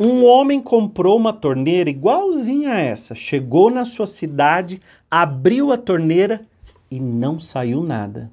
[0.00, 6.42] Um homem comprou uma torneira igualzinha a essa, chegou na sua cidade, abriu a torneira
[6.88, 8.30] e não saiu nada.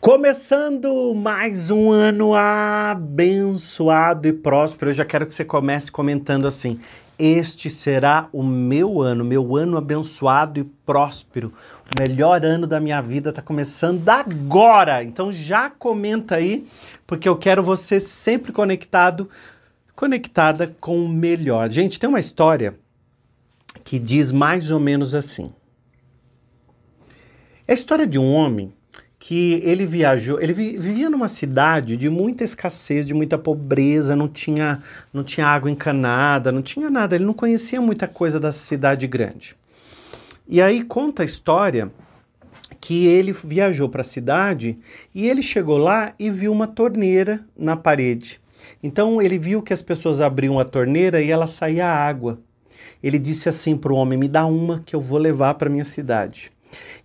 [0.00, 6.80] Começando mais um ano abençoado e próspero, eu já quero que você comece comentando assim:
[7.18, 11.52] Este será o meu ano, meu ano abençoado e próspero.
[11.96, 15.02] O melhor ano da minha vida está começando agora.
[15.02, 16.66] Então já comenta aí,
[17.06, 19.28] porque eu quero você sempre conectado,
[19.96, 21.68] conectada com o melhor.
[21.68, 22.74] Gente, tem uma história
[23.82, 25.52] que diz mais ou menos assim.
[27.66, 28.72] É a história de um homem
[29.18, 34.82] que ele viajou, ele vivia numa cidade de muita escassez, de muita pobreza, não tinha,
[35.12, 39.54] não tinha água encanada, não tinha nada, ele não conhecia muita coisa da cidade grande.
[40.52, 41.92] E aí conta a história
[42.80, 44.76] que ele viajou para a cidade
[45.14, 48.40] e ele chegou lá e viu uma torneira na parede.
[48.82, 52.40] Então ele viu que as pessoas abriam a torneira e ela saía água.
[53.00, 55.84] Ele disse assim para o homem: Me dá uma que eu vou levar para minha
[55.84, 56.50] cidade.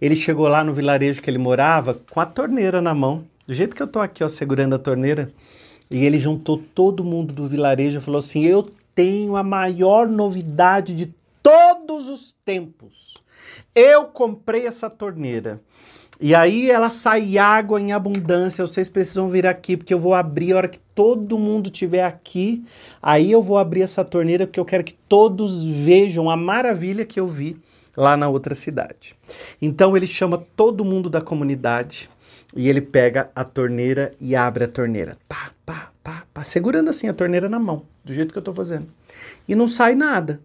[0.01, 3.75] Ele chegou lá no vilarejo que ele morava com a torneira na mão, do jeito
[3.75, 5.31] que eu tô aqui, ó, segurando a torneira.
[5.91, 10.95] E ele juntou todo mundo do vilarejo e falou assim: Eu tenho a maior novidade
[10.95, 13.23] de todos os tempos.
[13.73, 15.61] Eu comprei essa torneira.
[16.19, 18.65] E aí ela sai água em abundância.
[18.65, 22.63] Vocês precisam vir aqui, porque eu vou abrir a hora que todo mundo estiver aqui.
[23.01, 27.19] Aí eu vou abrir essa torneira, porque eu quero que todos vejam a maravilha que
[27.19, 27.57] eu vi
[27.97, 29.15] lá na outra cidade.
[29.61, 32.09] Então ele chama todo mundo da comunidade
[32.55, 35.17] e ele pega a torneira e abre a torneira.
[35.27, 38.53] Pá, pá, pá, pá, segurando assim a torneira na mão, do jeito que eu estou
[38.53, 38.87] fazendo.
[39.47, 40.39] E não sai nada.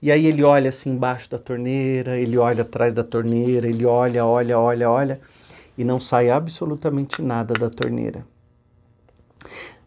[0.00, 4.24] E aí ele olha assim embaixo da torneira, ele olha atrás da torneira, ele olha,
[4.24, 5.20] olha, olha, olha,
[5.76, 8.26] e não sai absolutamente nada da torneira.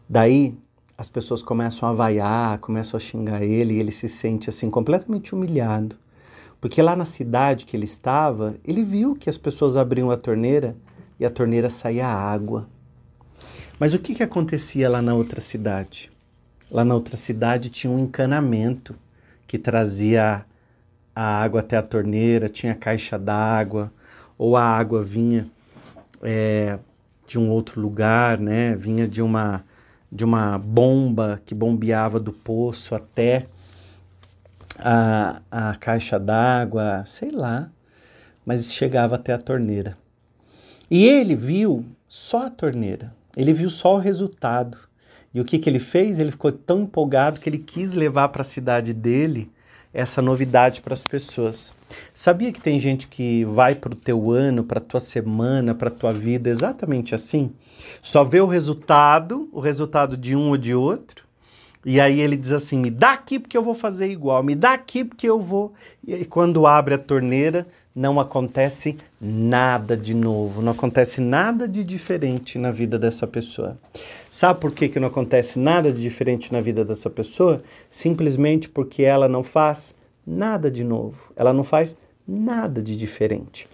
[0.08, 0.54] Daí
[0.96, 5.34] as pessoas começam a vaiar, começam a xingar ele, e ele se sente assim completamente
[5.34, 5.96] humilhado.
[6.60, 10.76] Porque lá na cidade que ele estava, ele viu que as pessoas abriam a torneira
[11.18, 12.68] e a torneira saía água.
[13.78, 16.12] Mas o que, que acontecia lá na outra cidade?
[16.70, 18.94] Lá na outra cidade tinha um encanamento
[19.50, 20.46] que trazia
[21.12, 23.92] a água até a torneira, tinha caixa d'água,
[24.38, 25.44] ou a água vinha
[26.22, 26.78] é,
[27.26, 28.76] de um outro lugar, né?
[28.76, 29.64] Vinha de uma,
[30.10, 33.44] de uma bomba que bombeava do poço até
[34.78, 37.72] a, a caixa d'água, sei lá,
[38.46, 39.98] mas chegava até a torneira.
[40.88, 44.78] E ele viu só a torneira, ele viu só o resultado.
[45.32, 46.18] E o que, que ele fez?
[46.18, 49.50] Ele ficou tão empolgado que ele quis levar para a cidade dele
[49.92, 51.74] essa novidade para as pessoas.
[52.14, 55.88] Sabia que tem gente que vai para o teu ano, para a tua semana, para
[55.88, 57.52] a tua vida exatamente assim?
[58.00, 61.24] Só vê o resultado, o resultado de um ou de outro,
[61.84, 64.74] e aí ele diz assim: me dá aqui porque eu vou fazer igual, me dá
[64.74, 65.72] aqui porque eu vou.
[66.06, 72.58] E quando abre a torneira, não acontece nada de novo, não acontece nada de diferente
[72.58, 73.76] na vida dessa pessoa.
[74.28, 77.62] Sabe por que, que não acontece nada de diferente na vida dessa pessoa?
[77.88, 79.94] Simplesmente porque ela não faz
[80.26, 81.96] nada de novo, ela não faz
[82.26, 83.66] nada de diferente.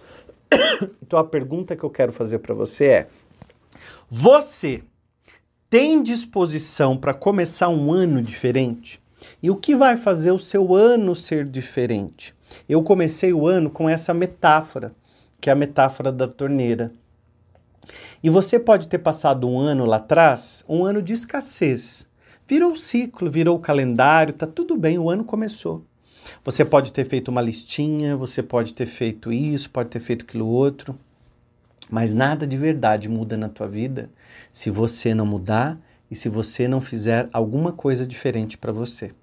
[1.03, 3.07] então a pergunta que eu quero fazer para você é:
[4.09, 4.81] você
[5.69, 9.01] tem disposição para começar um ano diferente?
[9.43, 12.33] E o que vai fazer o seu ano ser diferente?
[12.69, 14.93] Eu comecei o ano com essa metáfora,
[15.41, 16.91] que é a metáfora da torneira.
[18.23, 22.07] E você pode ter passado um ano lá atrás, um ano de escassez.
[22.47, 25.83] Virou o ciclo, virou o calendário, tá tudo bem, o ano começou.
[26.45, 30.47] Você pode ter feito uma listinha, você pode ter feito isso, pode ter feito aquilo
[30.47, 30.97] outro,
[31.89, 34.09] mas nada de verdade muda na tua vida
[34.57, 35.79] se você não mudar
[36.09, 39.13] e se você não fizer alguma coisa diferente para você.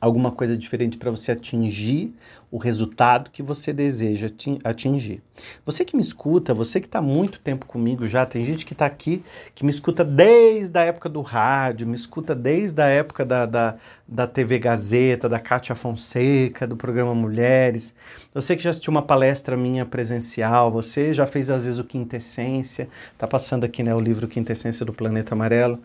[0.00, 2.14] Alguma coisa diferente para você atingir
[2.50, 4.30] o resultado que você deseja
[4.64, 5.20] atingir.
[5.66, 8.86] Você que me escuta, você que está muito tempo comigo já, tem gente que está
[8.86, 9.22] aqui
[9.54, 13.76] que me escuta desde a época do rádio, me escuta desde a época da, da,
[14.06, 17.94] da TV Gazeta, da Cátia Fonseca, do programa Mulheres.
[18.32, 22.88] Você que já assistiu uma palestra minha presencial, você já fez às vezes o Quintessência,
[23.12, 25.78] está passando aqui né, o livro Quintessência do Planeta Amarelo.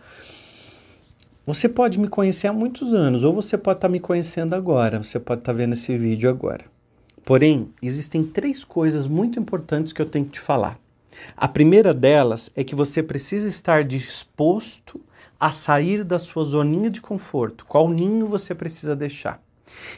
[1.46, 5.04] Você pode me conhecer há muitos anos, ou você pode estar tá me conhecendo agora,
[5.04, 6.64] você pode estar tá vendo esse vídeo agora.
[7.26, 10.80] Porém, existem três coisas muito importantes que eu tenho que te falar.
[11.36, 15.02] A primeira delas é que você precisa estar disposto
[15.38, 17.66] a sair da sua zoninha de conforto.
[17.66, 19.44] Qual ninho você precisa deixar?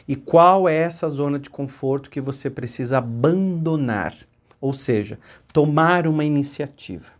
[0.08, 4.14] E qual é essa zona de conforto que você precisa abandonar?
[4.60, 5.16] Ou seja,
[5.52, 7.12] tomar uma iniciativa.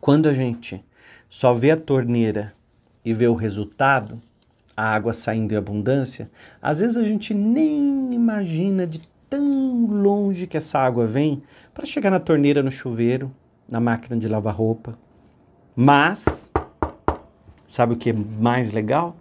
[0.00, 0.84] Quando a gente
[1.28, 2.55] só vê a torneira
[3.06, 4.20] e vê o resultado,
[4.76, 6.28] a água saindo em abundância,
[6.60, 9.00] às vezes a gente nem imagina de
[9.30, 11.40] tão longe que essa água vem
[11.72, 13.32] para chegar na torneira, no chuveiro,
[13.70, 14.98] na máquina de lavar roupa.
[15.76, 16.50] Mas,
[17.64, 19.14] sabe o que é mais legal?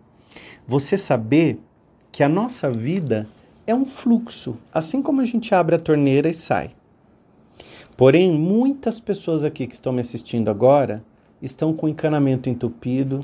[0.65, 1.59] Você saber
[2.11, 3.27] que a nossa vida
[3.67, 6.71] é um fluxo, assim como a gente abre a torneira e sai.
[7.95, 11.03] Porém, muitas pessoas aqui que estão me assistindo agora
[11.39, 13.19] estão com encanamento entupido,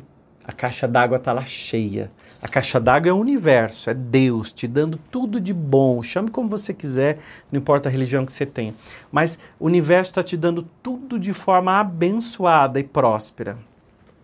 [0.52, 2.12] a caixa d'água está lá cheia.
[2.42, 6.04] A caixa d'água é o universo, é Deus te dando tudo de bom.
[6.04, 7.20] Chame como você quiser,
[7.50, 8.74] não importa a religião que você tenha.
[9.10, 13.58] Mas o universo está te dando tudo de forma abençoada e próspera.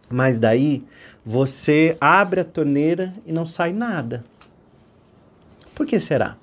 [0.09, 0.85] Mas daí
[1.24, 4.24] você abre a torneira e não sai nada.
[5.74, 6.35] Por que será?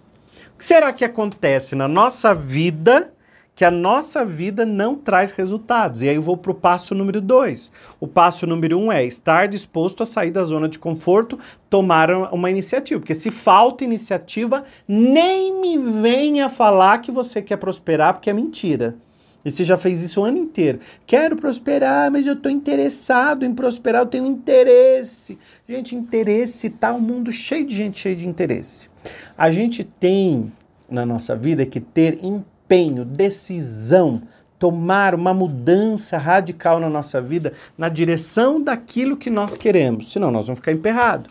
[0.55, 3.14] O que será que acontece na nossa vida
[3.55, 6.03] que a nossa vida não traz resultados.
[6.03, 7.71] E aí eu vou para o passo número dois.
[8.01, 11.39] O passo número um é estar disposto a sair da zona de conforto,
[11.71, 13.01] tomar uma iniciativa.
[13.01, 18.97] Porque se falta iniciativa, nem me venha falar que você quer prosperar, porque é mentira.
[19.45, 20.81] E você já fez isso o ano inteiro.
[21.07, 25.39] Quero prosperar, mas eu estou interessado em prosperar, eu tenho interesse.
[25.69, 28.89] Gente, interesse, tá um mundo cheio de gente cheio de interesse.
[29.37, 30.51] A gente tem
[30.91, 34.23] na nossa vida que ter interesse empenho, decisão,
[34.59, 40.47] tomar uma mudança radical na nossa vida na direção daquilo que nós queremos, senão nós
[40.47, 41.31] vamos ficar emperrados.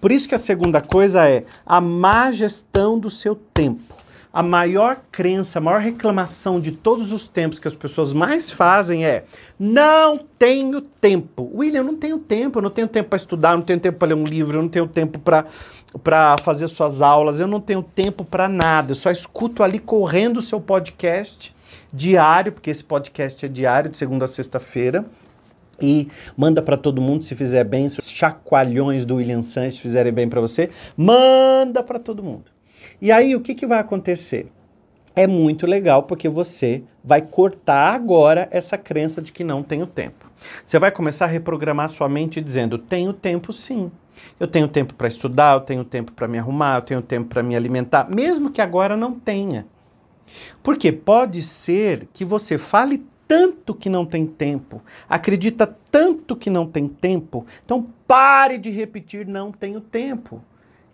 [0.00, 4.03] Por isso que a segunda coisa é a má gestão do seu tempo.
[4.34, 9.06] A maior crença, a maior reclamação de todos os tempos que as pessoas mais fazem
[9.06, 9.22] é:
[9.56, 11.48] não tenho tempo.
[11.54, 13.96] William, eu não tenho tempo, eu não tenho tempo para estudar, eu não tenho tempo
[13.96, 17.80] para ler um livro, eu não tenho tempo para fazer suas aulas, eu não tenho
[17.80, 18.90] tempo para nada.
[18.90, 21.54] Eu só escuto ali correndo o seu podcast
[21.92, 25.04] diário, porque esse podcast é diário, de segunda a sexta-feira.
[25.80, 30.12] E manda para todo mundo se fizer bem, se os chacoalhões do William Sanches fizerem
[30.12, 32.53] bem para você, manda para todo mundo.
[33.04, 34.50] E aí o que, que vai acontecer?
[35.14, 40.24] É muito legal porque você vai cortar agora essa crença de que não tenho tempo.
[40.64, 43.92] Você vai começar a reprogramar sua mente dizendo: tenho tempo sim.
[44.40, 47.42] Eu tenho tempo para estudar, eu tenho tempo para me arrumar, eu tenho tempo para
[47.42, 49.66] me alimentar, mesmo que agora não tenha.
[50.62, 56.66] Porque pode ser que você fale tanto que não tem tempo, acredita tanto que não
[56.66, 60.42] tem tempo, então pare de repetir não tenho tempo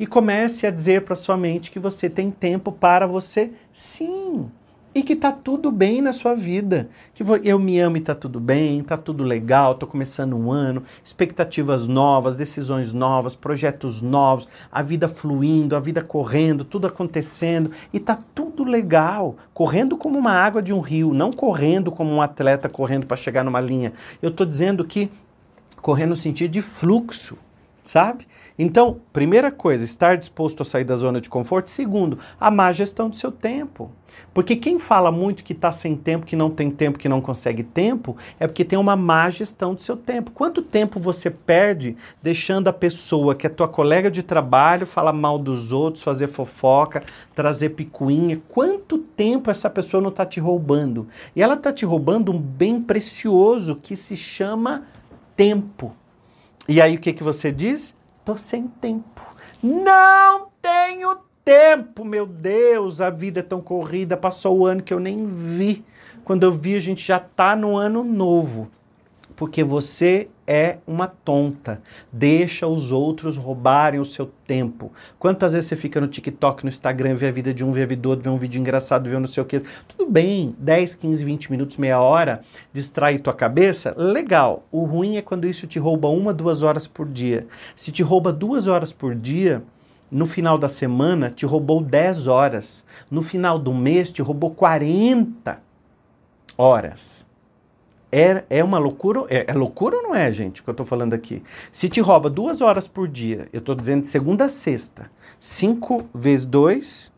[0.01, 4.51] e comece a dizer para sua mente que você tem tempo para você, sim.
[4.95, 6.89] E que tá tudo bem na sua vida.
[7.13, 10.83] Que eu me amo e tá tudo bem, tá tudo legal, tô começando um ano,
[11.05, 18.01] expectativas novas, decisões novas, projetos novos, a vida fluindo, a vida correndo, tudo acontecendo e
[18.01, 22.71] tá tudo legal, correndo como uma água de um rio, não correndo como um atleta
[22.71, 23.93] correndo para chegar numa linha.
[24.23, 25.11] Eu tô dizendo que
[25.83, 27.37] correndo no sentido de fluxo,
[27.83, 28.27] sabe?
[28.59, 31.71] Então, primeira coisa, estar disposto a sair da zona de conforto.
[31.71, 33.91] Segundo, a má gestão do seu tempo.
[34.35, 37.63] Porque quem fala muito que está sem tempo, que não tem tempo, que não consegue
[37.63, 40.31] tempo, é porque tem uma má gestão do seu tempo.
[40.33, 45.39] Quanto tempo você perde deixando a pessoa que é tua colega de trabalho falar mal
[45.39, 47.03] dos outros, fazer fofoca,
[47.35, 48.41] trazer picuinha?
[48.49, 51.09] Quanto tempo essa pessoa não está te roubando?
[51.35, 54.85] E ela está te roubando um bem precioso que se chama
[55.35, 55.95] tempo.
[56.69, 57.97] E aí o que, que você diz?
[58.25, 59.27] Tô sem tempo.
[59.63, 65.01] Não tenho tempo, meu Deus, a vida é tão corrida, passou o ano que eu
[65.01, 65.85] nem vi.
[66.25, 68.71] Quando eu vi, a gente já tá no ano novo.
[69.41, 71.81] Porque você é uma tonta.
[72.13, 74.93] Deixa os outros roubarem o seu tempo.
[75.19, 77.87] Quantas vezes você fica no TikTok, no Instagram, vê a vida de um, vê a
[77.87, 79.63] vida do outro, vê um vídeo engraçado, vê um não sei o que.
[79.89, 84.63] Tudo bem, 10, 15, 20 minutos, meia hora, distrai tua cabeça, legal.
[84.71, 87.47] O ruim é quando isso te rouba uma, duas horas por dia.
[87.75, 89.63] Se te rouba duas horas por dia,
[90.11, 92.85] no final da semana te roubou 10 horas.
[93.11, 95.59] No final do mês te roubou 40
[96.59, 97.30] horas.
[98.13, 99.25] É, é uma loucura?
[99.29, 101.43] É, é loucura ou não é, gente, que eu estou falando aqui?
[101.71, 106.09] Se te rouba duas horas por dia, eu estou dizendo de segunda a sexta, cinco
[106.13, 107.13] vezes dois,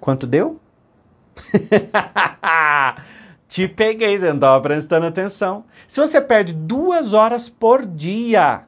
[0.00, 0.58] quanto deu?
[3.48, 5.64] te peguei, você não estava prestando atenção.
[5.86, 8.64] Se você perde duas horas por dia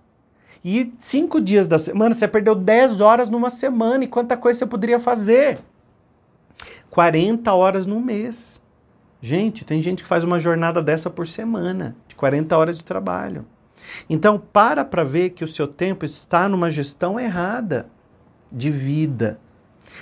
[0.64, 4.66] e cinco dias da semana, você perdeu dez horas numa semana e quanta coisa você
[4.66, 5.58] poderia fazer?
[6.90, 8.62] 40 horas no mês.
[9.20, 13.46] Gente, tem gente que faz uma jornada dessa por semana, de 40 horas de trabalho.
[14.08, 17.88] Então, para para ver que o seu tempo está numa gestão errada
[18.52, 19.38] de vida.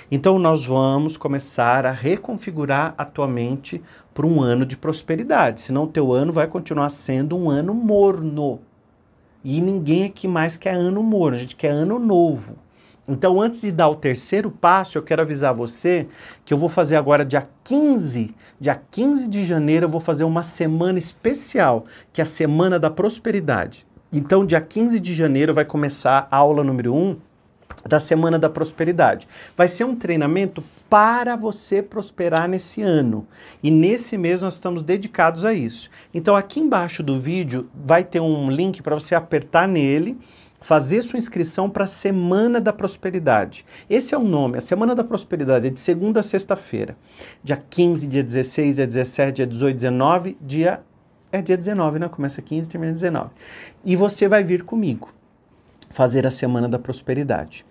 [0.09, 3.81] Então nós vamos começar a reconfigurar a tua mente
[4.13, 8.59] para um ano de prosperidade, senão o teu ano vai continuar sendo um ano morno.
[9.43, 12.57] E ninguém aqui mais quer ano morno, a gente quer ano novo.
[13.07, 16.07] Então, antes de dar o terceiro passo, eu quero avisar você
[16.43, 20.41] que eu vou fazer agora dia 15, dia 15 de janeiro, eu vou fazer uma
[20.41, 23.85] semana especial, que é a Semana da Prosperidade.
[24.11, 27.17] Então, dia 15 de janeiro vai começar a aula número 1
[27.87, 29.27] da Semana da Prosperidade.
[29.55, 33.27] Vai ser um treinamento para você prosperar nesse ano.
[33.61, 35.91] E nesse mês nós estamos dedicados a isso.
[36.11, 40.17] Então, aqui embaixo do vídeo vai ter um link para você apertar nele
[40.65, 43.63] fazer sua inscrição para a Semana da Prosperidade.
[43.87, 46.97] Esse é o nome, a Semana da Prosperidade é de segunda a sexta-feira.
[47.43, 50.81] Dia 15, dia 16, dia 17, dia 18, 19, dia
[51.31, 52.09] é dia 19, né?
[52.09, 53.29] Começa 15 e termina 19.
[53.85, 55.13] E você vai vir comigo
[55.91, 57.63] fazer a Semana da Prosperidade.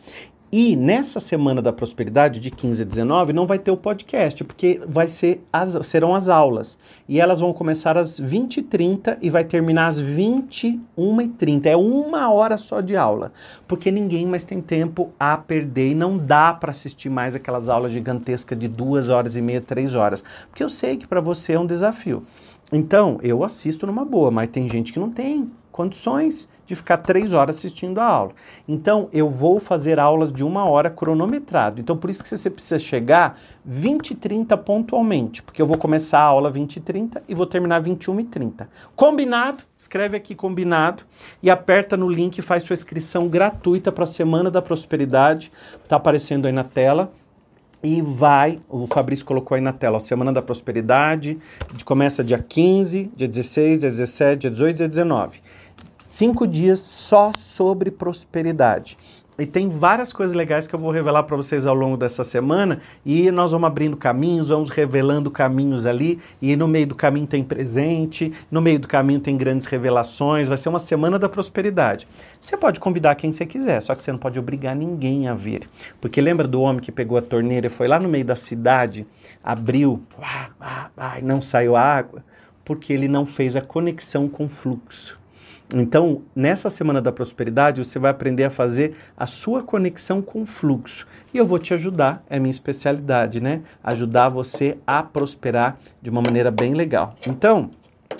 [0.56, 4.80] E nessa semana da prosperidade, de 15 a 19, não vai ter o podcast, porque
[4.86, 6.78] vai ser as, serão as aulas.
[7.08, 11.66] E elas vão começar às 20h30 e vai terminar às 21h30.
[11.66, 13.32] É uma hora só de aula.
[13.66, 17.90] Porque ninguém mais tem tempo a perder e não dá para assistir mais aquelas aulas
[17.90, 20.22] gigantescas de duas horas e meia, três horas.
[20.48, 22.22] Porque eu sei que para você é um desafio.
[22.72, 27.32] Então, eu assisto numa boa, mas tem gente que não tem condições de ficar três
[27.32, 28.32] horas assistindo a aula.
[28.66, 31.80] Então, eu vou fazer aulas de uma hora cronometrado.
[31.80, 36.20] Então, por isso que você precisa chegar 20 e 30 pontualmente, porque eu vou começar
[36.20, 38.68] a aula 20 e 30 e vou terminar 21 e 30.
[38.94, 39.64] Combinado?
[39.76, 41.04] Escreve aqui combinado
[41.42, 45.50] e aperta no link e faz sua inscrição gratuita para a Semana da Prosperidade.
[45.82, 47.12] Está aparecendo aí na tela
[47.84, 51.38] e vai, o Fabrício colocou aí na tela, ó, Semana da Prosperidade,
[51.84, 55.42] começa dia 15, dia 16, dia 17, dia 18 e dia 19.
[56.14, 58.96] Cinco dias só sobre prosperidade.
[59.36, 62.80] E tem várias coisas legais que eu vou revelar para vocês ao longo dessa semana
[63.04, 67.42] e nós vamos abrindo caminhos, vamos revelando caminhos ali e no meio do caminho tem
[67.42, 72.06] presente, no meio do caminho tem grandes revelações, vai ser uma semana da prosperidade.
[72.38, 75.68] Você pode convidar quem você quiser, só que você não pode obrigar ninguém a vir.
[76.00, 79.04] Porque lembra do homem que pegou a torneira e foi lá no meio da cidade,
[79.42, 82.22] abriu, ah, não saiu água?
[82.64, 85.23] Porque ele não fez a conexão com o fluxo.
[85.72, 90.46] Então, nessa semana da prosperidade, você vai aprender a fazer a sua conexão com o
[90.46, 91.06] fluxo.
[91.32, 93.60] E eu vou te ajudar, é minha especialidade, né?
[93.82, 97.14] Ajudar você a prosperar de uma maneira bem legal.
[97.26, 97.70] Então,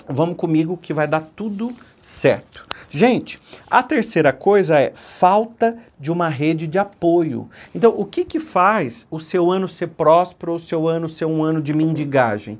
[0.07, 1.71] vamos comigo que vai dar tudo
[2.01, 2.65] certo.
[2.89, 7.49] Gente, a terceira coisa é falta de uma rede de apoio.
[7.73, 11.25] Então, o que que faz o seu ano ser próspero ou o seu ano ser
[11.25, 12.59] um ano de mendigagem?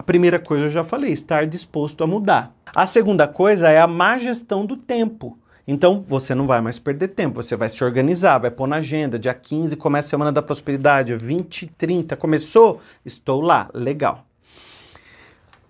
[0.00, 2.56] A primeira coisa eu já falei, estar disposto a mudar.
[2.74, 5.38] A segunda coisa é a má gestão do tempo.
[5.68, 9.18] Então, você não vai mais perder tempo, você vai se organizar, vai pôr na agenda,
[9.18, 14.24] dia 15 começa a Semana da Prosperidade, 20 30 começou, estou lá, legal.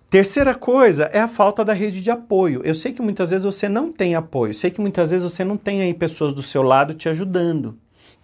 [0.09, 2.61] Terceira coisa é a falta da rede de apoio.
[2.63, 5.57] Eu sei que muitas vezes você não tem apoio, sei que muitas vezes você não
[5.57, 7.77] tem aí pessoas do seu lado te ajudando.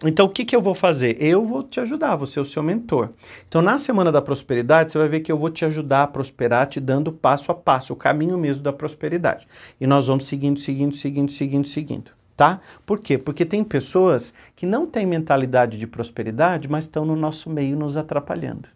[0.06, 1.18] Então, o que, que eu vou fazer?
[1.20, 3.10] Eu vou te ajudar, vou ser o seu mentor.
[3.48, 6.68] Então, na Semana da Prosperidade, você vai ver que eu vou te ajudar a prosperar,
[6.68, 9.48] te dando passo a passo, o caminho mesmo da prosperidade.
[9.82, 12.12] E nós vamos seguindo, seguindo, seguindo, seguindo, seguindo.
[12.36, 12.62] Tá?
[12.86, 13.18] Por quê?
[13.18, 17.98] Porque tem pessoas que não têm mentalidade de prosperidade, mas estão no nosso meio nos
[17.98, 18.70] atrapalhando.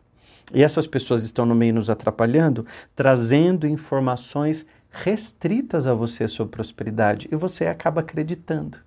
[0.51, 7.29] E essas pessoas estão no meio nos atrapalhando, trazendo informações restritas a você sobre prosperidade
[7.31, 8.79] e você acaba acreditando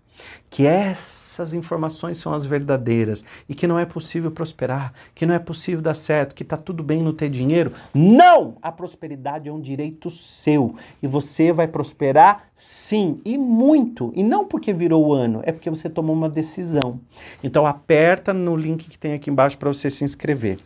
[0.51, 5.39] que essas informações são as verdadeiras e que não é possível prosperar, que não é
[5.39, 7.73] possível dar certo, que está tudo bem no ter dinheiro.
[7.93, 8.57] Não!
[8.63, 14.13] A prosperidade é um direito seu e você vai prosperar sim e muito.
[14.15, 17.01] E não porque virou o ano, é porque você tomou uma decisão.
[17.43, 20.59] Então aperta no link que tem aqui embaixo para você se inscrever.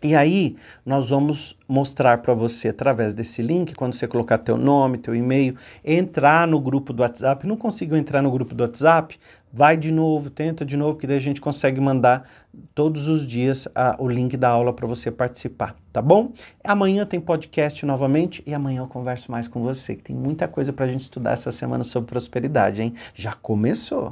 [0.00, 0.54] E aí,
[0.86, 5.56] nós vamos mostrar para você através desse link, quando você colocar teu nome, teu e-mail,
[5.84, 7.44] entrar no grupo do WhatsApp.
[7.44, 9.18] Não conseguiu entrar no grupo do WhatsApp?
[9.52, 12.28] Vai de novo, tenta de novo, que daí a gente consegue mandar
[12.76, 16.32] todos os dias a, o link da aula para você participar, tá bom?
[16.62, 20.72] Amanhã tem podcast novamente e amanhã eu converso mais com você, que tem muita coisa
[20.72, 22.94] para a gente estudar essa semana sobre prosperidade, hein?
[23.14, 24.10] Já começou!